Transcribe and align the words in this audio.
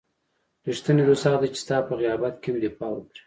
رښتینی 0.67 1.03
دوست 1.05 1.23
هغه 1.25 1.39
دی 1.41 1.47
چې 1.53 1.59
ستا 1.63 1.77
په 1.87 1.93
غیابت 2.01 2.33
کې 2.41 2.47
هم 2.51 2.57
دفاع 2.63 2.93
کړي. 3.05 3.17